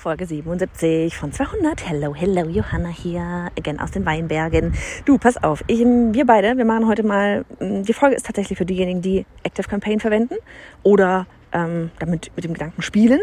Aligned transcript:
Folge 0.00 0.24
77 0.24 1.14
von 1.14 1.30
200. 1.30 1.86
Hello, 1.86 2.14
hello, 2.14 2.48
Johanna 2.48 2.88
hier, 2.88 3.50
again 3.58 3.78
aus 3.78 3.90
den 3.90 4.06
Weinbergen. 4.06 4.72
Du, 5.04 5.18
pass 5.18 5.36
auf, 5.36 5.62
ich, 5.66 5.80
wir 5.80 6.24
beide, 6.24 6.56
wir 6.56 6.64
machen 6.64 6.86
heute 6.86 7.02
mal, 7.02 7.44
die 7.60 7.92
Folge 7.92 8.16
ist 8.16 8.24
tatsächlich 8.24 8.56
für 8.56 8.64
diejenigen, 8.64 9.02
die 9.02 9.26
Active 9.42 9.68
Campaign 9.68 10.00
verwenden 10.00 10.36
oder 10.82 11.26
ähm, 11.52 11.90
damit 11.98 12.32
mit 12.34 12.46
dem 12.46 12.54
Gedanken 12.54 12.80
spielen 12.80 13.20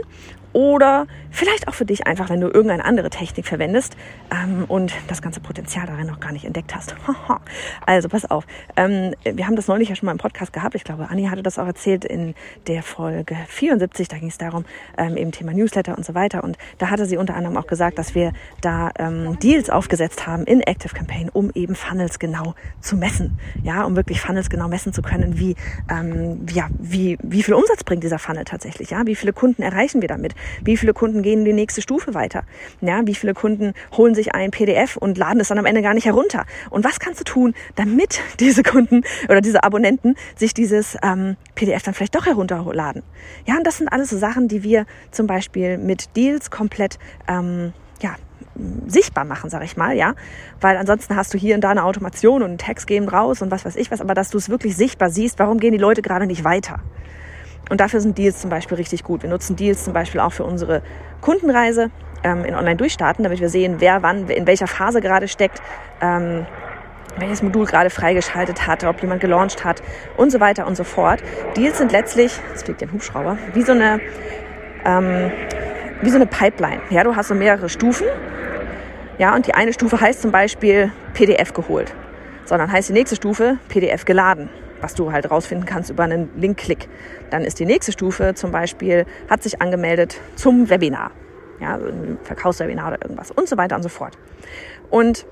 oder 0.57 1.05
vielleicht 1.29 1.67
auch 1.67 1.75
für 1.75 1.85
dich 1.85 2.07
einfach, 2.07 2.31
wenn 2.31 2.41
du 2.41 2.47
irgendeine 2.47 2.83
andere 2.83 3.11
Technik 3.11 3.45
verwendest 3.45 3.95
ähm, 4.31 4.65
und 4.67 4.91
das 5.07 5.21
ganze 5.21 5.39
Potenzial 5.39 5.85
darin 5.85 6.07
noch 6.07 6.19
gar 6.19 6.31
nicht 6.31 6.45
entdeckt 6.45 6.73
hast. 6.73 6.95
also 7.85 8.09
pass 8.09 8.25
auf, 8.25 8.47
ähm, 8.75 9.13
wir 9.23 9.45
haben 9.45 9.55
das 9.55 9.67
neulich 9.67 9.89
ja 9.89 9.95
schon 9.95 10.07
mal 10.07 10.13
im 10.13 10.17
Podcast 10.17 10.53
gehabt. 10.53 10.73
Ich 10.73 10.83
glaube, 10.83 11.09
Anni 11.11 11.25
hatte 11.25 11.43
das 11.43 11.59
auch 11.59 11.67
erzählt 11.67 12.05
in 12.05 12.33
der 12.65 12.81
Folge 12.81 13.37
74. 13.49 14.07
Da 14.07 14.17
ging 14.17 14.29
es 14.29 14.39
darum, 14.39 14.65
ähm, 14.97 15.15
eben 15.15 15.31
Thema 15.31 15.53
Newsletter 15.53 15.95
und 15.95 16.03
so 16.03 16.15
weiter. 16.15 16.43
Und 16.43 16.57
da 16.79 16.89
hatte 16.89 17.05
sie 17.05 17.17
unter 17.17 17.35
anderem 17.35 17.55
auch 17.55 17.67
gesagt, 17.67 17.99
dass 17.99 18.15
wir 18.15 18.33
da 18.61 18.89
ähm, 18.97 19.37
Deals 19.37 19.69
aufgesetzt 19.69 20.25
haben 20.25 20.43
in 20.45 20.61
Active 20.61 20.95
Campaign, 20.95 21.29
um 21.31 21.51
eben 21.53 21.75
Funnels 21.75 22.17
genau 22.17 22.55
zu 22.81 22.97
messen. 22.97 23.37
Ja, 23.61 23.83
um 23.83 23.95
wirklich 23.95 24.21
Funnels 24.21 24.49
genau 24.49 24.67
messen 24.69 24.91
zu 24.91 25.03
können, 25.03 25.37
wie, 25.37 25.55
ähm, 25.87 26.47
ja, 26.51 26.67
wie, 26.79 27.19
wie 27.21 27.43
viel 27.43 27.53
Umsatz 27.53 27.83
bringt 27.83 28.03
dieser 28.03 28.17
Funnel 28.17 28.45
tatsächlich. 28.45 28.89
Ja, 28.89 29.05
wie 29.05 29.13
viele 29.13 29.33
Kunden 29.33 29.61
erreichen 29.61 30.01
wir 30.01 30.07
damit? 30.07 30.33
Wie 30.63 30.77
viele 30.77 30.93
Kunden 30.93 31.21
gehen 31.21 31.39
in 31.39 31.45
die 31.45 31.53
nächste 31.53 31.81
Stufe 31.81 32.13
weiter? 32.13 32.43
Ja, 32.81 33.05
wie 33.05 33.15
viele 33.15 33.33
Kunden 33.33 33.73
holen 33.95 34.15
sich 34.15 34.33
ein 34.33 34.51
PDF 34.51 34.97
und 34.97 35.17
laden 35.17 35.39
es 35.39 35.47
dann 35.47 35.59
am 35.59 35.65
Ende 35.65 35.81
gar 35.81 35.93
nicht 35.93 36.05
herunter? 36.05 36.45
Und 36.69 36.83
was 36.83 36.99
kannst 36.99 37.19
du 37.19 37.23
tun, 37.23 37.53
damit 37.75 38.21
diese 38.39 38.63
Kunden 38.63 39.03
oder 39.29 39.41
diese 39.41 39.63
Abonnenten 39.63 40.15
sich 40.35 40.53
dieses 40.53 40.97
ähm, 41.03 41.37
PDF 41.55 41.83
dann 41.83 41.93
vielleicht 41.93 42.15
doch 42.15 42.25
herunterladen? 42.25 43.03
Ja, 43.45 43.57
und 43.57 43.65
das 43.65 43.77
sind 43.77 43.87
alles 43.87 44.09
so 44.09 44.17
Sachen, 44.17 44.47
die 44.47 44.63
wir 44.63 44.85
zum 45.11 45.27
Beispiel 45.27 45.77
mit 45.77 46.15
Deals 46.15 46.51
komplett 46.51 46.99
ähm, 47.27 47.73
ja, 48.01 48.15
sichtbar 48.87 49.25
machen, 49.25 49.49
sag 49.49 49.63
ich 49.63 49.77
mal, 49.77 49.95
ja, 49.95 50.13
weil 50.61 50.77
ansonsten 50.77 51.15
hast 51.15 51.33
du 51.33 51.37
hier 51.37 51.55
und 51.55 51.61
da 51.61 51.69
eine 51.69 51.83
Automation 51.83 52.41
und 52.41 52.49
einen 52.49 52.57
Text 52.57 52.87
geben 52.87 53.07
raus 53.07 53.41
und 53.41 53.51
was 53.51 53.65
weiß 53.65 53.75
ich 53.75 53.91
was, 53.91 54.01
aber 54.01 54.13
dass 54.13 54.29
du 54.29 54.37
es 54.37 54.49
wirklich 54.49 54.75
sichtbar 54.75 55.09
siehst, 55.09 55.39
warum 55.39 55.59
gehen 55.59 55.71
die 55.71 55.77
Leute 55.77 56.01
gerade 56.01 56.25
nicht 56.25 56.43
weiter? 56.43 56.79
Und 57.69 57.81
dafür 57.81 57.99
sind 58.01 58.17
Deals 58.17 58.39
zum 58.39 58.49
Beispiel 58.49 58.77
richtig 58.77 59.03
gut. 59.03 59.23
Wir 59.23 59.29
nutzen 59.29 59.55
Deals 59.55 59.83
zum 59.83 59.93
Beispiel 59.93 60.19
auch 60.21 60.33
für 60.33 60.43
unsere 60.43 60.81
Kundenreise 61.21 61.89
ähm, 62.23 62.45
in 62.45 62.55
Online-Durchstarten, 62.55 63.23
damit 63.23 63.39
wir 63.39 63.49
sehen, 63.49 63.75
wer 63.79 64.03
wann, 64.03 64.27
in 64.29 64.47
welcher 64.47 64.67
Phase 64.67 65.01
gerade 65.01 65.27
steckt, 65.27 65.61
ähm, 66.01 66.45
welches 67.17 67.41
Modul 67.41 67.65
gerade 67.65 67.89
freigeschaltet 67.89 68.67
hat, 68.67 68.83
ob 68.83 69.01
jemand 69.01 69.21
gelauncht 69.21 69.65
hat 69.65 69.81
und 70.17 70.31
so 70.31 70.39
weiter 70.39 70.67
und 70.67 70.75
so 70.77 70.83
fort. 70.83 71.21
Deals 71.55 71.79
sind 71.79 71.91
letztlich, 71.91 72.31
jetzt 72.49 72.65
fliegt 72.65 72.81
ein 72.83 72.91
Hubschrauber, 72.91 73.37
wie 73.53 73.63
so 73.63 73.71
eine, 73.71 73.99
ähm, 74.85 75.31
wie 76.01 76.09
so 76.09 76.17
eine 76.17 76.27
Pipeline. 76.27 76.81
Ja, 76.89 77.03
du 77.03 77.15
hast 77.15 77.27
so 77.27 77.35
mehrere 77.35 77.69
Stufen. 77.69 78.07
Ja, 79.17 79.35
und 79.35 79.47
die 79.47 79.55
eine 79.55 79.73
Stufe 79.73 79.99
heißt 79.99 80.21
zum 80.21 80.31
Beispiel 80.31 80.91
PDF 81.13 81.53
geholt. 81.53 81.91
Sondern 82.45 82.71
heißt 82.71 82.89
die 82.89 82.93
nächste 82.93 83.15
Stufe 83.15 83.57
PDF 83.67 84.05
geladen 84.05 84.49
was 84.81 84.93
du 84.93 85.11
halt 85.11 85.29
rausfinden 85.29 85.65
kannst 85.65 85.89
über 85.89 86.03
einen 86.03 86.29
Link-Klick. 86.35 86.87
Dann 87.29 87.43
ist 87.43 87.59
die 87.59 87.65
nächste 87.65 87.91
Stufe 87.91 88.33
zum 88.35 88.51
Beispiel, 88.51 89.05
hat 89.29 89.43
sich 89.43 89.61
angemeldet 89.61 90.19
zum 90.35 90.69
Webinar. 90.69 91.11
Ja, 91.59 91.73
also 91.73 91.87
ein 91.87 92.17
Verkaufswebinar 92.23 92.89
oder 92.89 93.01
irgendwas 93.01 93.31
und 93.31 93.49
so 93.49 93.57
weiter 93.57 93.75
und 93.75 93.83
so 93.83 93.89
fort. 93.89 94.17
Und 94.89 95.25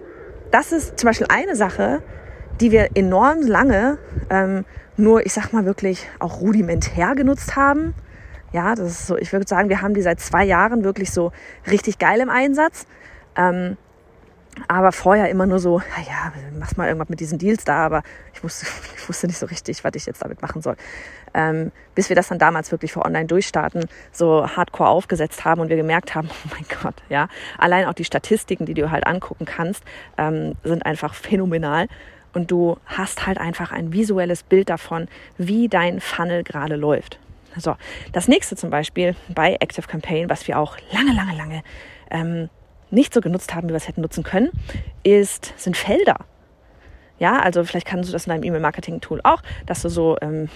das 0.52 0.72
ist 0.72 1.00
zum 1.00 1.08
Beispiel 1.08 1.28
eine 1.30 1.56
Sache, 1.56 2.02
die 2.62 2.72
wir 2.72 2.90
enorm 2.96 3.42
lange 3.42 3.98
ähm, 4.30 4.66
nur, 4.98 5.26
ich 5.26 5.34
sag 5.34 5.52
mal 5.52 5.66
wirklich 5.66 6.08
auch 6.20 6.40
rudimentär 6.42 7.16
genutzt 7.16 7.56
haben. 7.56 7.94
Ja, 8.54 8.76
das 8.76 8.90
ist 8.90 9.08
so, 9.08 9.18
ich 9.18 9.34
würde 9.34 9.46
sagen, 9.48 9.70
wir 9.70 9.82
haben 9.82 9.94
die 9.94 10.02
seit 10.02 10.20
zwei 10.20 10.46
Jahren 10.46 10.84
wirklich 10.84 11.12
so 11.12 11.32
richtig 11.70 12.00
geil 12.00 12.22
im 12.22 12.30
Einsatz. 12.30 12.88
Ähm, 13.36 13.78
aber 14.68 14.92
vorher 14.92 15.30
immer 15.30 15.46
nur 15.46 15.60
so, 15.60 15.80
ja, 15.80 16.34
mach 16.58 16.76
mal 16.78 16.88
irgendwas 16.88 17.10
mit 17.10 17.20
diesen 17.20 17.38
Deals 17.38 17.64
da, 17.64 17.86
aber 17.86 18.04
ich 18.34 18.44
wusste, 18.44 18.66
ich 18.98 19.08
wusste 19.08 19.28
nicht 19.28 19.38
so 19.38 19.46
richtig, 19.46 19.84
was 19.84 19.92
ich 19.96 20.06
jetzt 20.06 20.22
damit 20.22 20.42
machen 20.42 20.62
soll. 20.62 20.76
Ähm, 21.34 21.72
bis 21.94 22.10
wir 22.10 22.16
das 22.16 22.30
dann 22.30 22.40
damals 22.40 22.72
wirklich 22.72 22.94
für 22.94 23.04
online 23.04 23.26
durchstarten, 23.26 23.86
so 24.12 24.48
hardcore 24.48 24.90
aufgesetzt 24.90 25.44
haben 25.44 25.62
und 25.62 25.70
wir 25.70 25.76
gemerkt 25.76 26.16
haben, 26.16 26.30
oh 26.46 26.50
mein 26.52 26.66
Gott, 26.82 26.96
ja, 27.10 27.28
allein 27.58 27.86
auch 27.86 27.94
die 27.94 28.06
Statistiken, 28.06 28.66
die 28.66 28.74
du 28.74 28.92
halt 28.92 29.06
angucken 29.06 29.46
kannst, 29.46 29.84
ähm, 30.18 30.56
sind 30.64 30.86
einfach 30.86 31.14
phänomenal. 31.14 31.88
Und 32.34 32.52
du 32.52 32.78
hast 32.86 33.26
halt 33.26 33.38
einfach 33.38 33.72
ein 33.72 33.94
visuelles 33.94 34.44
Bild 34.44 34.70
davon, 34.70 35.08
wie 35.38 35.70
dein 35.70 36.02
Funnel 36.02 36.44
gerade 36.44 36.76
läuft. 36.76 37.18
So, 37.58 37.78
das 38.12 38.28
nächste 38.28 38.58
zum 38.58 38.70
Beispiel 38.70 39.16
bei 39.30 39.56
Active 39.62 39.88
Campaign, 39.88 40.30
was 40.30 40.46
wir 40.46 40.60
auch 40.60 40.78
lange, 40.92 41.14
lange, 41.14 41.38
lange 41.38 41.64
ähm, 42.12 42.50
nicht 42.96 43.14
so 43.14 43.22
genutzt 43.22 43.54
haben, 43.54 43.68
wie 43.68 43.74
wir 43.74 43.78
es 43.78 43.88
hätten 43.88 44.02
nutzen 44.02 44.24
können, 44.24 44.50
ist, 45.04 45.54
sind 45.58 45.78
Felder. 45.78 46.18
Ja, 47.18 47.40
also 47.40 47.64
vielleicht 47.64 47.88
kannst 47.88 48.10
du 48.10 48.14
das 48.14 48.26
in 48.26 48.32
deinem 48.32 48.44
E-Mail-Marketing-Tool 48.44 49.22
auch, 49.24 49.42
dass 49.66 49.82
du 49.82 49.90
so, 49.90 50.18
ähm, 50.22 50.50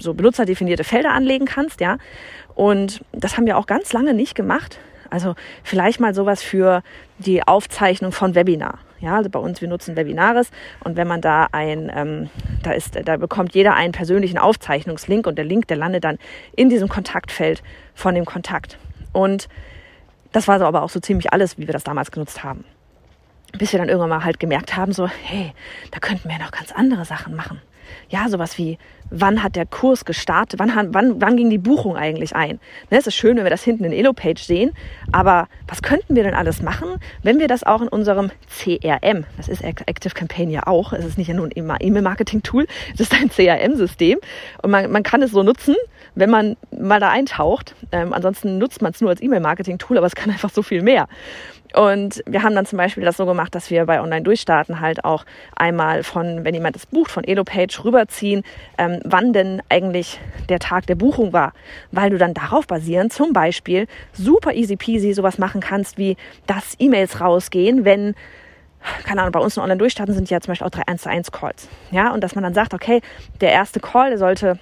so 0.00 0.14
benutzerdefinierte 0.14 0.82
Felder 0.82 1.12
anlegen 1.12 1.44
kannst, 1.44 1.80
ja. 1.80 1.98
Und 2.54 3.04
das 3.12 3.36
haben 3.36 3.46
wir 3.46 3.56
auch 3.56 3.66
ganz 3.66 3.92
lange 3.92 4.14
nicht 4.14 4.34
gemacht. 4.34 4.78
Also 5.10 5.36
vielleicht 5.62 6.00
mal 6.00 6.12
sowas 6.12 6.42
für 6.42 6.82
die 7.18 7.46
Aufzeichnung 7.46 8.10
von 8.10 8.34
Webinar. 8.34 8.78
Ja, 8.98 9.16
also 9.16 9.30
bei 9.30 9.38
uns, 9.38 9.60
wir 9.60 9.68
nutzen 9.68 9.96
Webinaris 9.96 10.50
und 10.82 10.96
wenn 10.96 11.06
man 11.06 11.20
da 11.20 11.46
ein, 11.52 11.92
ähm, 11.94 12.30
da 12.62 12.72
ist, 12.72 12.98
da 13.04 13.16
bekommt 13.16 13.54
jeder 13.54 13.74
einen 13.74 13.92
persönlichen 13.92 14.38
Aufzeichnungslink 14.38 15.26
und 15.26 15.36
der 15.36 15.44
Link, 15.44 15.68
der 15.68 15.76
landet 15.76 16.04
dann 16.04 16.18
in 16.56 16.68
diesem 16.68 16.88
Kontaktfeld 16.88 17.62
von 17.94 18.14
dem 18.14 18.24
Kontakt. 18.24 18.78
Und 19.12 19.48
das 20.34 20.48
war 20.48 20.58
so 20.58 20.66
aber 20.66 20.82
auch 20.82 20.90
so 20.90 20.98
ziemlich 20.98 21.32
alles, 21.32 21.58
wie 21.58 21.66
wir 21.68 21.72
das 21.72 21.84
damals 21.84 22.10
genutzt 22.10 22.42
haben. 22.42 22.64
Bis 23.56 23.72
wir 23.72 23.78
dann 23.78 23.88
irgendwann 23.88 24.08
mal 24.08 24.24
halt 24.24 24.40
gemerkt 24.40 24.76
haben, 24.76 24.92
so, 24.92 25.06
hey, 25.06 25.54
da 25.92 26.00
könnten 26.00 26.28
wir 26.28 26.38
noch 26.38 26.50
ganz 26.50 26.72
andere 26.72 27.04
Sachen 27.04 27.36
machen. 27.36 27.62
Ja, 28.08 28.28
sowas 28.28 28.58
wie, 28.58 28.78
wann 29.10 29.42
hat 29.42 29.56
der 29.56 29.66
Kurs 29.66 30.04
gestartet, 30.04 30.58
wann, 30.58 30.72
wann, 30.92 31.20
wann 31.20 31.36
ging 31.36 31.50
die 31.50 31.58
Buchung 31.58 31.96
eigentlich 31.96 32.34
ein? 32.34 32.58
Ne, 32.90 32.98
es 32.98 33.06
ist 33.06 33.14
schön, 33.14 33.36
wenn 33.36 33.44
wir 33.44 33.50
das 33.50 33.62
hinten 33.62 33.84
in 33.84 33.92
Elo-Page 33.92 34.42
sehen, 34.42 34.72
aber 35.12 35.48
was 35.68 35.82
könnten 35.82 36.16
wir 36.16 36.24
denn 36.24 36.34
alles 36.34 36.62
machen, 36.62 36.96
wenn 37.22 37.38
wir 37.38 37.48
das 37.48 37.64
auch 37.64 37.82
in 37.82 37.88
unserem 37.88 38.30
CRM, 38.48 39.24
das 39.36 39.48
ist 39.48 39.62
Active 39.62 40.14
Campaign 40.14 40.50
ja 40.50 40.66
auch, 40.66 40.92
es 40.92 41.04
ist 41.04 41.18
nicht 41.18 41.32
nur 41.32 41.46
ein 41.46 41.78
E-Mail-Marketing-Tool, 41.80 42.66
es 42.94 43.00
ist 43.00 43.14
ein 43.14 43.30
CRM-System 43.30 44.18
und 44.62 44.70
man, 44.70 44.90
man 44.90 45.02
kann 45.02 45.22
es 45.22 45.30
so 45.30 45.42
nutzen, 45.42 45.76
wenn 46.14 46.30
man 46.30 46.56
mal 46.70 47.00
da 47.00 47.10
eintaucht. 47.10 47.74
Ähm, 47.92 48.12
ansonsten 48.12 48.58
nutzt 48.58 48.82
man 48.82 48.92
es 48.92 49.00
nur 49.00 49.10
als 49.10 49.22
E-Mail-Marketing-Tool, 49.22 49.98
aber 49.98 50.06
es 50.06 50.14
kann 50.14 50.30
einfach 50.30 50.50
so 50.50 50.62
viel 50.62 50.82
mehr. 50.82 51.08
Und 51.74 52.22
wir 52.26 52.42
haben 52.42 52.54
dann 52.54 52.66
zum 52.66 52.76
Beispiel 52.76 53.04
das 53.04 53.16
so 53.16 53.26
gemacht, 53.26 53.54
dass 53.54 53.68
wir 53.68 53.84
bei 53.86 54.00
Online-Durchstarten 54.00 54.80
halt 54.80 55.04
auch 55.04 55.24
einmal 55.56 56.04
von, 56.04 56.44
wenn 56.44 56.54
jemand 56.54 56.76
das 56.76 56.86
bucht, 56.86 57.10
von 57.10 57.24
Elo-Page 57.24 57.84
rüberziehen, 57.84 58.44
ähm, 58.78 59.00
wann 59.04 59.32
denn 59.32 59.60
eigentlich 59.68 60.20
der 60.48 60.60
Tag 60.60 60.86
der 60.86 60.94
Buchung 60.94 61.32
war. 61.32 61.52
Weil 61.90 62.10
du 62.10 62.18
dann 62.18 62.32
darauf 62.32 62.66
basierend 62.68 63.12
zum 63.12 63.32
Beispiel 63.32 63.88
super 64.12 64.54
easy 64.54 64.76
peasy 64.76 65.12
sowas 65.14 65.38
machen 65.38 65.60
kannst, 65.60 65.98
wie 65.98 66.16
dass 66.46 66.76
E-Mails 66.78 67.20
rausgehen, 67.20 67.84
wenn 67.84 68.14
keine 69.04 69.22
Ahnung, 69.22 69.32
bei 69.32 69.40
uns 69.40 69.56
in 69.56 69.62
Online-Durchstarten 69.62 70.14
sind 70.14 70.28
ja 70.28 70.40
zum 70.40 70.52
Beispiel 70.52 70.66
auch 70.66 70.70
drei 70.70 70.86
1 70.86 71.02
zu 71.02 71.08
1 71.08 71.32
Calls. 71.32 71.68
Ja, 71.90 72.12
und 72.12 72.22
dass 72.22 72.34
man 72.34 72.44
dann 72.44 72.52
sagt, 72.52 72.74
okay, 72.74 73.00
der 73.40 73.50
erste 73.50 73.80
Call, 73.80 74.10
der 74.10 74.18
sollte 74.18 74.58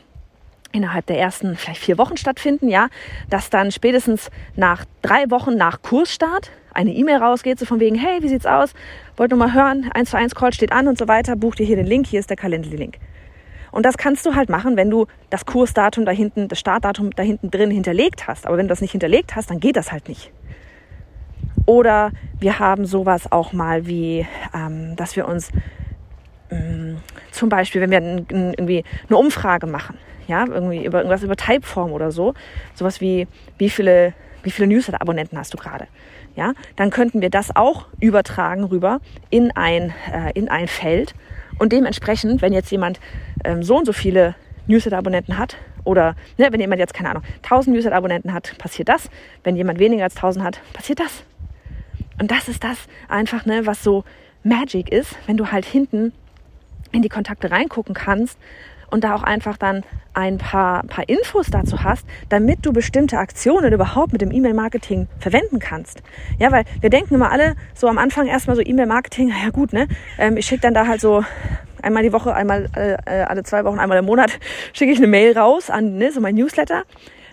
innerhalb 0.72 1.06
der 1.06 1.18
ersten 1.18 1.56
vielleicht 1.56 1.80
vier 1.80 1.98
Wochen 1.98 2.16
stattfinden, 2.16 2.68
ja, 2.68 2.88
dass 3.30 3.50
dann 3.50 3.70
spätestens 3.70 4.30
nach 4.56 4.84
drei 5.02 5.30
Wochen 5.30 5.56
nach 5.56 5.82
Kursstart 5.82 6.50
eine 6.74 6.92
E-Mail 6.92 7.18
rausgeht, 7.18 7.58
so 7.58 7.66
von 7.66 7.80
wegen, 7.80 7.96
hey, 7.96 8.22
wie 8.22 8.28
sieht's 8.28 8.46
aus? 8.46 8.74
Wollt 9.16 9.30
nur 9.30 9.38
mal 9.38 9.52
hören, 9.52 9.90
1 9.92 10.10
zu 10.10 10.16
1 10.16 10.34
Call 10.34 10.52
steht 10.52 10.72
an 10.72 10.88
und 10.88 10.98
so 10.98 11.06
weiter, 11.06 11.36
buch 11.36 11.54
dir 11.54 11.66
hier 11.66 11.76
den 11.76 11.86
Link, 11.86 12.06
hier 12.06 12.20
ist 12.20 12.30
der 12.30 12.36
Calendly-Link. 12.36 12.98
Und 13.70 13.86
das 13.86 13.96
kannst 13.96 14.26
du 14.26 14.34
halt 14.34 14.50
machen, 14.50 14.76
wenn 14.76 14.90
du 14.90 15.06
das 15.30 15.46
Kursdatum 15.46 16.04
da 16.04 16.12
hinten, 16.12 16.48
das 16.48 16.58
Startdatum 16.58 17.10
da 17.10 17.22
hinten 17.22 17.50
drin 17.50 17.70
hinterlegt 17.70 18.26
hast. 18.28 18.46
Aber 18.46 18.58
wenn 18.58 18.66
du 18.66 18.70
das 18.70 18.82
nicht 18.82 18.92
hinterlegt 18.92 19.34
hast, 19.34 19.50
dann 19.50 19.60
geht 19.60 19.76
das 19.76 19.92
halt 19.92 20.08
nicht. 20.08 20.30
Oder 21.64 22.12
wir 22.38 22.58
haben 22.58 22.84
sowas 22.84 23.30
auch 23.32 23.52
mal 23.52 23.86
wie, 23.86 24.26
ähm, 24.54 24.94
dass 24.96 25.16
wir 25.16 25.26
uns 25.26 25.50
ähm, 26.50 26.98
zum 27.30 27.48
Beispiel, 27.48 27.80
wenn 27.80 27.90
wir 27.90 28.00
irgendwie 28.30 28.84
eine 29.08 29.16
Umfrage 29.16 29.66
machen, 29.66 29.96
ja, 30.32 30.46
irgendwie 30.48 30.84
über 30.84 30.98
irgendwas 30.98 31.22
über 31.22 31.36
Typeform 31.36 31.92
oder 31.92 32.10
so, 32.10 32.32
sowas 32.74 33.02
wie, 33.02 33.28
wie 33.58 33.68
viele, 33.68 34.14
wie 34.42 34.50
viele 34.50 34.66
Newsletter-Abonnenten 34.68 35.36
hast 35.38 35.52
du 35.52 35.58
gerade? 35.58 35.86
Ja, 36.34 36.54
dann 36.76 36.88
könnten 36.88 37.20
wir 37.20 37.28
das 37.28 37.54
auch 37.54 37.86
übertragen 38.00 38.64
rüber 38.64 39.00
in 39.28 39.50
ein, 39.50 39.92
äh, 40.10 40.32
in 40.32 40.48
ein 40.48 40.68
Feld 40.68 41.14
und 41.58 41.72
dementsprechend, 41.72 42.40
wenn 42.40 42.54
jetzt 42.54 42.70
jemand 42.70 42.98
ähm, 43.44 43.62
so 43.62 43.76
und 43.76 43.84
so 43.84 43.92
viele 43.92 44.34
Newsletter-Abonnenten 44.68 45.36
hat 45.36 45.56
oder 45.84 46.16
ne, 46.38 46.48
wenn 46.50 46.60
jemand 46.60 46.80
jetzt, 46.80 46.94
keine 46.94 47.10
Ahnung, 47.10 47.24
1000 47.42 47.76
Newsletter-Abonnenten 47.76 48.32
hat, 48.32 48.56
passiert 48.56 48.88
das. 48.88 49.10
Wenn 49.44 49.56
jemand 49.56 49.78
weniger 49.78 50.04
als 50.04 50.16
1000 50.16 50.44
hat, 50.46 50.60
passiert 50.72 51.00
das. 51.00 51.24
Und 52.18 52.30
das 52.30 52.48
ist 52.48 52.64
das 52.64 52.78
einfach, 53.08 53.44
ne, 53.44 53.66
was 53.66 53.82
so 53.82 54.04
Magic 54.42 54.90
ist, 54.90 55.14
wenn 55.26 55.36
du 55.36 55.52
halt 55.52 55.66
hinten 55.66 56.14
in 56.92 57.02
die 57.02 57.10
Kontakte 57.10 57.50
reingucken 57.50 57.94
kannst 57.94 58.38
und 58.92 59.04
da 59.04 59.14
auch 59.14 59.22
einfach 59.22 59.56
dann 59.56 59.82
ein 60.14 60.38
paar, 60.38 60.82
paar 60.84 61.08
Infos 61.08 61.46
dazu 61.50 61.82
hast, 61.82 62.06
damit 62.28 62.64
du 62.64 62.72
bestimmte 62.72 63.18
Aktionen 63.18 63.72
überhaupt 63.72 64.12
mit 64.12 64.20
dem 64.20 64.30
E-Mail-Marketing 64.30 65.08
verwenden 65.18 65.58
kannst. 65.58 66.02
Ja, 66.38 66.52
weil 66.52 66.64
wir 66.80 66.90
denken 66.90 67.14
immer 67.14 67.32
alle 67.32 67.56
so 67.74 67.88
am 67.88 67.98
Anfang 67.98 68.26
erstmal 68.26 68.54
so 68.54 68.62
E-Mail-Marketing, 68.62 69.28
ja 69.44 69.50
gut, 69.50 69.72
ne? 69.72 69.88
Ähm, 70.18 70.36
ich 70.36 70.46
schicke 70.46 70.62
dann 70.62 70.74
da 70.74 70.86
halt 70.86 71.00
so 71.00 71.24
einmal 71.82 72.02
die 72.02 72.12
Woche, 72.12 72.34
einmal 72.34 72.68
äh, 72.76 72.92
äh, 73.06 73.22
alle 73.24 73.42
zwei 73.42 73.64
Wochen, 73.64 73.78
einmal 73.78 73.98
im 73.98 74.04
Monat 74.04 74.38
schicke 74.72 74.92
ich 74.92 74.98
eine 74.98 75.06
Mail 75.06 75.36
raus 75.36 75.70
an 75.70 75.96
ne, 75.96 76.12
so 76.12 76.20
mein 76.20 76.34
Newsletter. 76.34 76.84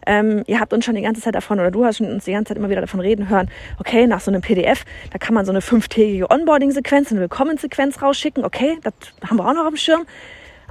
Ähm, 0.07 0.44
ihr 0.47 0.61
habt 0.61 0.71
uns 0.73 0.85
schon 0.85 0.95
die 0.95 1.01
ganze 1.01 1.21
Zeit 1.21 1.35
davon, 1.35 1.59
oder 1.59 1.71
du 1.71 1.83
hast 1.85 2.00
uns 2.00 2.23
die 2.23 2.31
ganze 2.31 2.50
Zeit 2.50 2.57
immer 2.57 2.69
wieder 2.69 2.81
davon 2.81 3.01
reden 3.01 3.29
hören, 3.29 3.50
okay, 3.79 4.07
nach 4.07 4.21
so 4.21 4.31
einem 4.31 4.41
PDF, 4.41 4.85
da 5.11 5.19
kann 5.19 5.35
man 5.35 5.45
so 5.45 5.51
eine 5.51 5.61
fünftägige 5.61 6.31
Onboarding-Sequenz, 6.31 7.11
eine 7.11 7.19
Willkommenssequenz 7.19 8.01
rausschicken, 8.01 8.45
okay, 8.45 8.77
das 8.81 8.94
haben 9.29 9.38
wir 9.38 9.45
auch 9.45 9.53
noch 9.53 9.63
auf 9.63 9.73
dem 9.73 9.77
Schirm. 9.77 10.06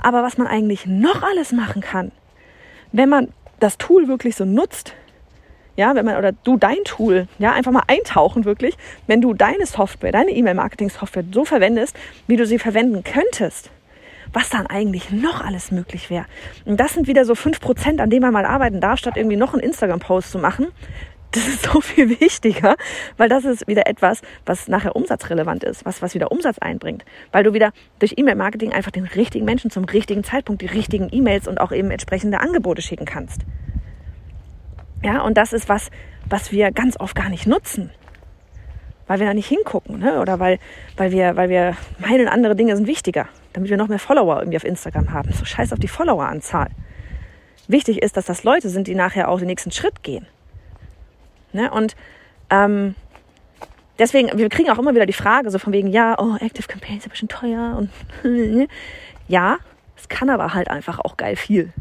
Aber 0.02 0.22
was 0.22 0.38
man 0.38 0.46
eigentlich 0.46 0.86
noch 0.86 1.22
alles 1.22 1.52
machen 1.52 1.82
kann, 1.82 2.12
wenn 2.92 3.08
man 3.08 3.28
das 3.60 3.78
Tool 3.78 4.08
wirklich 4.08 4.36
so 4.36 4.44
nutzt, 4.44 4.94
ja, 5.76 5.94
wenn 5.94 6.04
man 6.04 6.16
oder 6.16 6.32
du 6.32 6.56
dein 6.56 6.82
Tool, 6.84 7.28
ja, 7.38 7.52
einfach 7.52 7.70
mal 7.70 7.84
eintauchen 7.86 8.44
wirklich, 8.44 8.76
wenn 9.06 9.20
du 9.20 9.32
deine 9.32 9.64
Software, 9.64 10.10
deine 10.10 10.32
E-Mail-Marketing-Software 10.32 11.24
so 11.32 11.44
verwendest, 11.44 11.96
wie 12.26 12.36
du 12.36 12.46
sie 12.46 12.58
verwenden 12.58 13.04
könntest, 13.04 13.70
was 14.32 14.50
dann 14.50 14.66
eigentlich 14.66 15.10
noch 15.10 15.44
alles 15.44 15.70
möglich 15.70 16.10
wäre. 16.10 16.26
Und 16.64 16.80
das 16.80 16.94
sind 16.94 17.06
wieder 17.06 17.24
so 17.24 17.36
fünf 17.36 17.60
Prozent, 17.60 18.00
an 18.00 18.10
denen 18.10 18.22
man 18.22 18.32
mal 18.32 18.44
arbeiten 18.44 18.80
darf, 18.80 18.98
statt 18.98 19.16
irgendwie 19.16 19.36
noch 19.36 19.52
einen 19.52 19.62
Instagram-Post 19.62 20.32
zu 20.32 20.38
machen. 20.38 20.66
Das 21.32 21.46
ist 21.46 21.64
so 21.64 21.80
viel 21.82 22.20
wichtiger, 22.20 22.76
weil 23.18 23.28
das 23.28 23.44
ist 23.44 23.68
wieder 23.68 23.86
etwas, 23.86 24.22
was 24.46 24.66
nachher 24.66 24.96
umsatzrelevant 24.96 25.62
ist, 25.62 25.84
was, 25.84 26.00
was 26.00 26.14
wieder 26.14 26.32
Umsatz 26.32 26.58
einbringt. 26.58 27.04
Weil 27.32 27.44
du 27.44 27.52
wieder 27.52 27.72
durch 27.98 28.14
E-Mail-Marketing 28.16 28.72
einfach 28.72 28.90
den 28.90 29.04
richtigen 29.04 29.44
Menschen 29.44 29.70
zum 29.70 29.84
richtigen 29.84 30.24
Zeitpunkt 30.24 30.62
die 30.62 30.66
richtigen 30.66 31.08
E-Mails 31.12 31.46
und 31.46 31.60
auch 31.60 31.70
eben 31.70 31.90
entsprechende 31.90 32.40
Angebote 32.40 32.80
schicken 32.80 33.04
kannst. 33.04 33.42
Ja, 35.02 35.20
und 35.20 35.36
das 35.36 35.52
ist 35.52 35.68
was, 35.68 35.90
was 36.28 36.50
wir 36.50 36.70
ganz 36.72 36.98
oft 36.98 37.14
gar 37.14 37.28
nicht 37.28 37.46
nutzen. 37.46 37.90
Weil 39.06 39.20
wir 39.20 39.26
da 39.26 39.34
nicht 39.34 39.48
hingucken, 39.48 39.98
ne? 39.98 40.20
Oder 40.20 40.38
weil, 40.38 40.58
weil 40.96 41.12
wir, 41.12 41.36
weil 41.36 41.48
wir 41.50 41.76
meinen, 41.98 42.28
andere 42.28 42.56
Dinge 42.56 42.74
sind 42.74 42.86
wichtiger, 42.86 43.28
damit 43.52 43.70
wir 43.70 43.76
noch 43.76 43.88
mehr 43.88 43.98
Follower 43.98 44.38
irgendwie 44.38 44.56
auf 44.56 44.64
Instagram 44.64 45.12
haben. 45.12 45.32
So 45.32 45.44
scheiß 45.44 45.72
auf 45.72 45.78
die 45.78 45.88
Followeranzahl. 45.88 46.68
Wichtig 47.68 48.02
ist, 48.02 48.16
dass 48.16 48.24
das 48.24 48.44
Leute 48.44 48.70
sind, 48.70 48.86
die 48.86 48.94
nachher 48.94 49.28
auch 49.28 49.38
den 49.38 49.46
nächsten 49.46 49.70
Schritt 49.70 50.02
gehen. 50.02 50.26
Ne? 51.52 51.70
Und 51.70 51.96
ähm, 52.50 52.94
deswegen, 53.98 54.36
wir 54.38 54.48
kriegen 54.48 54.70
auch 54.70 54.78
immer 54.78 54.94
wieder 54.94 55.06
die 55.06 55.12
Frage, 55.12 55.50
so 55.50 55.58
von 55.58 55.72
wegen, 55.72 55.88
ja, 55.88 56.16
oh, 56.18 56.36
Active 56.40 56.66
Campaign 56.66 56.98
ist 56.98 57.04
ja 57.04 57.10
bestimmt 57.10 57.32
teuer 57.32 57.76
und 57.76 57.90
ja, 59.28 59.58
es 59.96 60.08
kann 60.08 60.30
aber 60.30 60.54
halt 60.54 60.68
einfach 60.68 60.98
auch 60.98 61.16
geil 61.16 61.36
viel. 61.36 61.72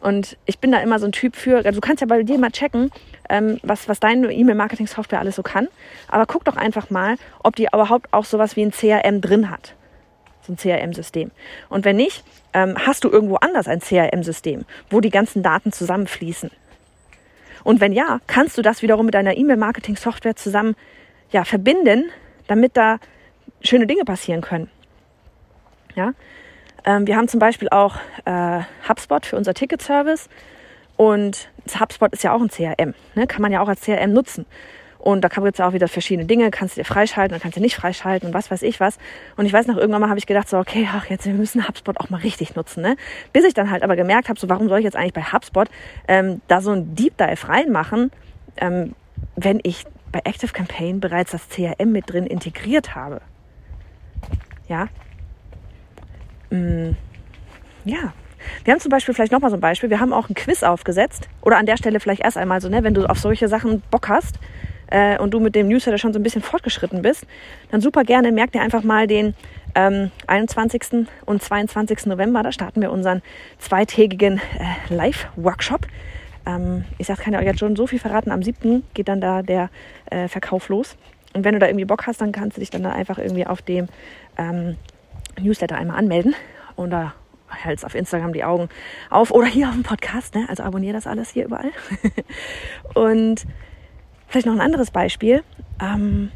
Und 0.00 0.36
ich 0.46 0.58
bin 0.58 0.72
da 0.72 0.78
immer 0.78 0.98
so 0.98 1.06
ein 1.06 1.12
Typ 1.12 1.36
für, 1.36 1.58
also 1.58 1.70
du 1.70 1.80
kannst 1.80 2.00
ja 2.00 2.08
bei 2.08 2.22
dir 2.24 2.36
mal 2.36 2.50
checken, 2.50 2.90
ähm, 3.28 3.60
was, 3.62 3.88
was 3.88 4.00
deine 4.00 4.32
E-Mail-Marketing-Software 4.32 5.20
alles 5.20 5.36
so 5.36 5.44
kann. 5.44 5.68
Aber 6.08 6.26
guck 6.26 6.44
doch 6.44 6.56
einfach 6.56 6.90
mal, 6.90 7.16
ob 7.44 7.54
die 7.54 7.68
überhaupt 7.72 8.12
auch 8.12 8.24
sowas 8.24 8.56
wie 8.56 8.62
ein 8.62 8.72
CRM 8.72 9.20
drin 9.20 9.48
hat. 9.48 9.74
So 10.44 10.52
ein 10.52 10.56
CRM-System. 10.56 11.30
Und 11.68 11.84
wenn 11.84 11.96
nicht, 11.96 12.24
ähm, 12.52 12.76
hast 12.84 13.04
du 13.04 13.10
irgendwo 13.10 13.36
anders 13.36 13.68
ein 13.68 13.78
CRM-System, 13.80 14.64
wo 14.90 15.00
die 15.00 15.10
ganzen 15.10 15.44
Daten 15.44 15.70
zusammenfließen. 15.70 16.50
Und 17.64 17.80
wenn 17.80 17.92
ja, 17.92 18.20
kannst 18.26 18.58
du 18.58 18.62
das 18.62 18.82
wiederum 18.82 19.06
mit 19.06 19.14
deiner 19.14 19.36
E-Mail-Marketing-Software 19.36 20.36
zusammen 20.36 20.74
ja, 21.30 21.44
verbinden, 21.44 22.10
damit 22.46 22.76
da 22.76 22.98
schöne 23.62 23.86
Dinge 23.86 24.04
passieren 24.04 24.40
können. 24.40 24.70
Ja, 25.94 26.12
ähm, 26.84 27.06
wir 27.06 27.16
haben 27.16 27.28
zum 27.28 27.40
Beispiel 27.40 27.68
auch 27.68 27.96
äh, 28.24 28.60
HubSpot 28.88 29.24
für 29.24 29.36
unser 29.36 29.54
Ticket-Service. 29.54 30.28
Und 30.96 31.48
HubSpot 31.78 32.12
ist 32.12 32.22
ja 32.22 32.32
auch 32.32 32.40
ein 32.40 32.48
CRM. 32.48 32.94
Ne? 33.14 33.26
Kann 33.26 33.42
man 33.42 33.52
ja 33.52 33.60
auch 33.60 33.68
als 33.68 33.80
CRM 33.82 34.12
nutzen. 34.12 34.46
Und 35.02 35.22
da 35.22 35.28
gibt 35.28 35.46
es 35.46 35.58
ja 35.58 35.68
auch 35.68 35.72
wieder 35.72 35.88
verschiedene 35.88 36.26
Dinge. 36.26 36.50
Kannst 36.50 36.76
du 36.76 36.80
dir 36.80 36.84
freischalten, 36.84 37.32
dann 37.32 37.40
kannst 37.40 37.56
du 37.56 37.60
nicht 37.60 37.76
freischalten 37.76 38.28
und 38.28 38.34
was 38.34 38.50
weiß 38.50 38.62
ich 38.62 38.80
was. 38.80 38.98
Und 39.36 39.46
ich 39.46 39.52
weiß 39.52 39.66
noch, 39.66 39.76
irgendwann 39.76 40.00
mal 40.00 40.08
habe 40.08 40.18
ich 40.18 40.26
gedacht, 40.26 40.48
so, 40.48 40.58
okay, 40.58 40.88
ach, 40.90 41.06
jetzt 41.06 41.26
wir 41.26 41.34
müssen 41.34 41.66
HubSpot 41.66 41.98
auch 41.98 42.08
mal 42.08 42.20
richtig 42.20 42.54
nutzen. 42.54 42.82
Ne? 42.82 42.96
Bis 43.32 43.44
ich 43.44 43.54
dann 43.54 43.70
halt 43.70 43.82
aber 43.82 43.96
gemerkt 43.96 44.28
habe, 44.28 44.38
so, 44.38 44.48
warum 44.48 44.68
soll 44.68 44.78
ich 44.78 44.84
jetzt 44.84 44.96
eigentlich 44.96 45.12
bei 45.12 45.22
HubSpot 45.22 45.68
ähm, 46.08 46.40
da 46.48 46.60
so 46.60 46.70
ein 46.70 46.94
Deep 46.94 47.18
Dive 47.18 47.48
reinmachen, 47.48 48.10
ähm, 48.56 48.94
wenn 49.36 49.60
ich 49.62 49.84
bei 50.10 50.20
Active 50.24 50.52
Campaign 50.52 51.00
bereits 51.00 51.32
das 51.32 51.48
CRM 51.48 51.92
mit 51.92 52.12
drin 52.12 52.26
integriert 52.26 52.94
habe. 52.94 53.20
Ja, 54.68 54.88
Mm, 56.52 56.96
ja, 57.86 58.12
wir 58.64 58.72
haben 58.72 58.80
zum 58.80 58.90
Beispiel 58.90 59.14
vielleicht 59.14 59.32
nochmal 59.32 59.50
so 59.50 59.56
ein 59.56 59.60
Beispiel. 59.60 59.88
Wir 59.88 60.00
haben 60.00 60.12
auch 60.12 60.28
ein 60.28 60.34
Quiz 60.34 60.62
aufgesetzt. 60.62 61.28
Oder 61.40 61.56
an 61.56 61.66
der 61.66 61.78
Stelle 61.78 61.98
vielleicht 61.98 62.22
erst 62.22 62.36
einmal 62.36 62.60
so, 62.60 62.68
ne, 62.68 62.84
wenn 62.84 62.94
du 62.94 63.06
auf 63.06 63.18
solche 63.18 63.48
Sachen 63.48 63.82
Bock 63.90 64.08
hast 64.08 64.38
äh, 64.92 65.18
und 65.18 65.32
du 65.32 65.40
mit 65.40 65.54
dem 65.54 65.68
Newsletter 65.68 65.98
schon 65.98 66.12
so 66.12 66.18
ein 66.18 66.22
bisschen 66.22 66.42
fortgeschritten 66.42 67.02
bist, 67.02 67.26
dann 67.70 67.80
super 67.80 68.04
gerne 68.04 68.30
merk 68.30 68.52
dir 68.52 68.60
einfach 68.60 68.82
mal 68.82 69.06
den 69.06 69.34
ähm, 69.74 70.10
21. 70.26 71.06
und 71.24 71.42
22. 71.42 72.06
November. 72.06 72.42
Da 72.42 72.52
starten 72.52 72.82
wir 72.82 72.92
unseren 72.92 73.22
zweitägigen 73.58 74.38
äh, 74.58 74.94
Live-Workshop. 74.94 75.86
Ähm, 76.46 76.84
ich 76.98 77.06
sag, 77.06 77.18
kann 77.18 77.32
ja 77.32 77.40
euch 77.40 77.46
jetzt 77.46 77.60
schon 77.60 77.74
so 77.74 77.86
viel 77.86 77.98
verraten. 77.98 78.30
Am 78.30 78.42
7. 78.42 78.84
geht 78.94 79.08
dann 79.08 79.20
da 79.20 79.42
der 79.42 79.70
äh, 80.10 80.28
Verkauf 80.28 80.68
los. 80.68 80.96
Und 81.34 81.44
wenn 81.44 81.54
du 81.54 81.58
da 81.58 81.66
irgendwie 81.66 81.86
Bock 81.86 82.06
hast, 82.06 82.20
dann 82.20 82.32
kannst 82.32 82.58
du 82.58 82.60
dich 82.60 82.70
dann 82.70 82.82
da 82.82 82.92
einfach 82.92 83.18
irgendwie 83.18 83.46
auf 83.46 83.62
dem 83.62 83.88
ähm, 84.36 84.76
Newsletter 85.40 85.76
einmal 85.76 85.96
anmelden 85.96 86.34
und 86.76 86.90
da 86.90 87.14
hältst 87.48 87.84
auf 87.84 87.94
Instagram 87.94 88.32
die 88.32 88.44
Augen 88.44 88.68
auf 89.08 89.30
oder 89.30 89.46
hier 89.46 89.68
auf 89.68 89.74
dem 89.74 89.82
Podcast. 89.82 90.34
Ne? 90.34 90.44
Also 90.48 90.62
abonniere 90.62 90.94
das 90.94 91.06
alles 91.06 91.30
hier 91.30 91.44
überall. 91.46 91.70
und 92.94 93.46
vielleicht 94.32 94.46
noch 94.46 94.54
ein 94.54 94.60
anderes 94.60 94.90
Beispiel. 94.90 95.44
Ähm, 95.80 96.30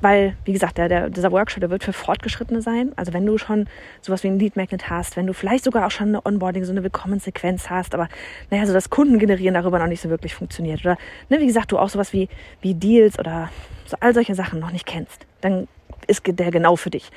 weil, 0.00 0.36
wie 0.44 0.52
gesagt, 0.52 0.76
der, 0.76 0.88
der, 0.88 1.08
dieser 1.08 1.32
Workshop, 1.32 1.60
der 1.60 1.70
wird 1.70 1.82
für 1.82 1.94
Fortgeschrittene 1.94 2.60
sein. 2.60 2.92
Also 2.96 3.14
wenn 3.14 3.24
du 3.24 3.38
schon 3.38 3.66
sowas 4.02 4.22
wie 4.22 4.28
ein 4.28 4.38
Lead 4.38 4.54
Magnet 4.54 4.90
hast, 4.90 5.16
wenn 5.16 5.26
du 5.26 5.32
vielleicht 5.32 5.64
sogar 5.64 5.86
auch 5.86 5.90
schon 5.90 6.08
eine 6.08 6.26
Onboarding, 6.26 6.64
so 6.64 6.72
eine 6.72 6.82
Willkommenssequenz 6.82 7.70
hast, 7.70 7.94
aber 7.94 8.08
naja, 8.50 8.66
so 8.66 8.74
das 8.74 8.90
Kundengenerieren 8.90 9.54
darüber 9.54 9.78
noch 9.78 9.86
nicht 9.86 10.02
so 10.02 10.10
wirklich 10.10 10.34
funktioniert. 10.34 10.80
Oder, 10.80 10.98
ne, 11.30 11.40
wie 11.40 11.46
gesagt, 11.46 11.72
du 11.72 11.78
auch 11.78 11.88
sowas 11.88 12.12
wie, 12.12 12.28
wie 12.60 12.74
Deals 12.74 13.18
oder 13.18 13.48
so 13.86 13.96
all 14.00 14.12
solche 14.12 14.34
Sachen 14.34 14.60
noch 14.60 14.72
nicht 14.72 14.84
kennst, 14.84 15.26
dann 15.40 15.68
ist 16.06 16.22
der 16.26 16.50
genau 16.50 16.76
für 16.76 16.90
dich. 16.90 17.10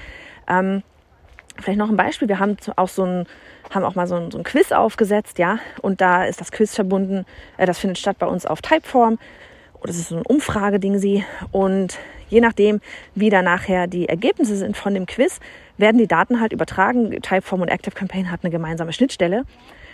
Ähm, 0.47 0.81
vielleicht 1.59 1.79
noch 1.79 1.89
ein 1.89 1.97
Beispiel. 1.97 2.29
Wir 2.29 2.39
haben 2.39 2.55
auch 2.77 2.87
so 2.87 3.03
ein, 3.03 3.25
haben 3.71 3.83
auch 3.83 3.95
mal 3.95 4.07
so 4.07 4.15
ein, 4.15 4.31
so 4.31 4.37
ein 4.37 4.45
Quiz 4.45 4.71
aufgesetzt, 4.71 5.39
ja. 5.39 5.59
Und 5.81 5.99
da 5.99 6.23
ist 6.23 6.39
das 6.39 6.53
Quiz 6.53 6.73
verbunden. 6.73 7.25
Äh, 7.57 7.65
das 7.65 7.79
findet 7.79 7.97
statt 7.97 8.17
bei 8.19 8.27
uns 8.27 8.45
auf 8.45 8.61
Typeform. 8.61 9.17
Das 9.83 9.97
ist 9.97 10.09
so 10.09 10.17
ein 10.17 10.25
Umfrageding 10.25 10.99
sie. 10.99 11.23
Und 11.51 11.97
je 12.29 12.41
nachdem, 12.41 12.81
wie 13.15 13.29
da 13.29 13.41
nachher 13.41 13.87
die 13.87 14.09
Ergebnisse 14.09 14.55
sind 14.55 14.75
von 14.75 14.93
dem 14.93 15.05
Quiz, 15.05 15.39
werden 15.77 15.97
die 15.97 16.07
Daten 16.07 16.41
halt 16.41 16.53
übertragen. 16.53 17.11
Typeform 17.21 17.61
und 17.61 17.69
Active 17.69 17.95
Campaign 17.95 18.31
hat 18.31 18.41
eine 18.43 18.51
gemeinsame 18.51 18.93
Schnittstelle. 18.93 19.43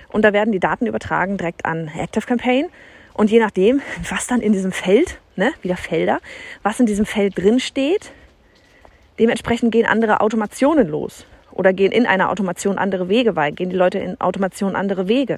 Und 0.09 0.23
da 0.23 0.33
werden 0.33 0.51
die 0.51 0.59
Daten 0.59 0.85
übertragen 0.85 1.37
direkt 1.37 1.65
an 1.65 1.89
Active 1.97 2.25
Campaign. 2.25 2.67
Und 3.13 3.29
je 3.29 3.39
nachdem, 3.39 3.81
was 4.09 4.27
dann 4.27 4.41
in 4.41 4.53
diesem 4.53 4.71
Feld, 4.71 5.19
ne, 5.35 5.51
wieder 5.61 5.77
Felder, 5.77 6.19
was 6.63 6.79
in 6.79 6.85
diesem 6.85 7.05
Feld 7.05 7.37
drin 7.37 7.59
steht, 7.59 8.11
Dementsprechend 9.19 9.71
gehen 9.71 9.85
andere 9.85 10.21
Automationen 10.21 10.87
los 10.87 11.25
oder 11.51 11.71
gehen 11.71 11.91
in 11.91 12.07
einer 12.07 12.29
Automation 12.29 12.77
andere 12.77 13.09
Wege, 13.09 13.35
weil 13.35 13.51
gehen 13.51 13.69
die 13.69 13.75
Leute 13.75 13.99
in 13.99 14.19
Automation 14.19 14.75
andere 14.75 15.07
Wege. 15.07 15.35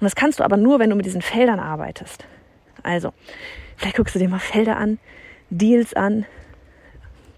Und 0.00 0.04
das 0.04 0.14
kannst 0.14 0.40
du 0.40 0.44
aber 0.44 0.56
nur, 0.56 0.78
wenn 0.78 0.90
du 0.90 0.96
mit 0.96 1.06
diesen 1.06 1.22
Feldern 1.22 1.58
arbeitest. 1.58 2.26
Also, 2.84 3.12
vielleicht 3.76 3.96
guckst 3.96 4.14
du 4.14 4.18
dir 4.18 4.28
mal 4.28 4.38
Felder 4.38 4.76
an, 4.76 4.98
Deals 5.50 5.94
an. 5.94 6.26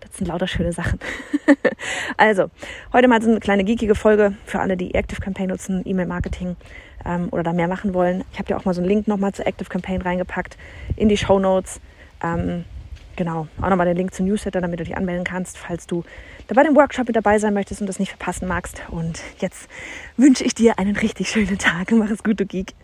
Das 0.00 0.18
sind 0.18 0.26
lauter 0.26 0.46
schöne 0.46 0.72
Sachen. 0.72 1.00
also, 2.16 2.50
heute 2.92 3.08
mal 3.08 3.22
so 3.22 3.30
eine 3.30 3.40
kleine 3.40 3.64
geekige 3.64 3.94
Folge 3.94 4.34
für 4.44 4.60
alle, 4.60 4.76
die 4.76 4.94
Active 4.94 5.20
Campaign 5.20 5.48
nutzen, 5.48 5.82
E-Mail-Marketing 5.84 6.56
ähm, 7.04 7.28
oder 7.30 7.42
da 7.42 7.52
mehr 7.52 7.68
machen 7.68 7.94
wollen. 7.94 8.24
Ich 8.32 8.38
habe 8.38 8.48
dir 8.48 8.56
auch 8.56 8.64
mal 8.64 8.74
so 8.74 8.80
einen 8.80 8.88
Link 8.88 9.08
nochmal 9.08 9.32
zu 9.32 9.46
Active 9.46 9.68
Campaign 9.68 10.02
reingepackt 10.02 10.58
in 10.96 11.08
die 11.08 11.16
Show 11.16 11.38
Notes. 11.38 11.80
Ähm, 12.22 12.64
Genau, 13.16 13.48
auch 13.62 13.70
nochmal 13.70 13.86
den 13.86 13.96
Link 13.96 14.12
zum 14.14 14.26
Newsletter, 14.26 14.60
damit 14.60 14.78
du 14.78 14.84
dich 14.84 14.94
anmelden 14.94 15.24
kannst, 15.24 15.56
falls 15.56 15.86
du 15.86 16.04
da 16.48 16.54
bei 16.54 16.62
dem 16.62 16.76
Workshop 16.76 17.06
mit 17.06 17.16
dabei 17.16 17.38
sein 17.38 17.54
möchtest 17.54 17.80
und 17.80 17.86
das 17.86 17.98
nicht 17.98 18.10
verpassen 18.10 18.46
magst. 18.46 18.82
Und 18.90 19.22
jetzt 19.38 19.68
wünsche 20.18 20.44
ich 20.44 20.54
dir 20.54 20.78
einen 20.78 20.96
richtig 20.96 21.30
schönen 21.30 21.58
Tag. 21.58 21.90
Mach 21.92 22.10
es 22.10 22.22
gut, 22.22 22.38
du 22.38 22.46
Geek. 22.46 22.74